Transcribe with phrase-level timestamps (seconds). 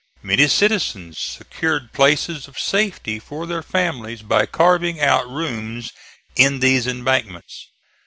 [0.23, 5.91] Many citizens secured places of safety for their families by carving out rooms
[6.35, 7.67] in these embankments.